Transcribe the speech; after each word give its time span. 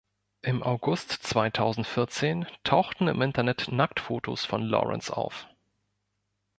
Im 0.41 0.63
August 0.63 1.11
zweitausendvierzehn 1.11 2.47
tauchten 2.63 3.07
im 3.07 3.21
Internet 3.21 3.71
Nacktfotos 3.71 4.45
von 4.45 4.63
Lawrence 4.63 5.15
auf. 5.15 5.45